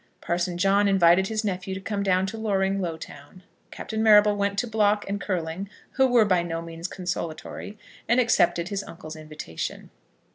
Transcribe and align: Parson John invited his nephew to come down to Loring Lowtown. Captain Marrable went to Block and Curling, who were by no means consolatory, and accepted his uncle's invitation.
Parson 0.19 0.57
John 0.57 0.87
invited 0.87 1.27
his 1.27 1.43
nephew 1.43 1.75
to 1.75 1.79
come 1.79 2.01
down 2.01 2.25
to 2.25 2.35
Loring 2.35 2.81
Lowtown. 2.81 3.43
Captain 3.69 4.01
Marrable 4.01 4.35
went 4.35 4.57
to 4.57 4.65
Block 4.67 5.07
and 5.07 5.21
Curling, 5.21 5.69
who 5.91 6.07
were 6.07 6.25
by 6.25 6.41
no 6.41 6.59
means 6.59 6.87
consolatory, 6.87 7.77
and 8.09 8.19
accepted 8.19 8.69
his 8.69 8.83
uncle's 8.83 9.15
invitation. 9.15 9.91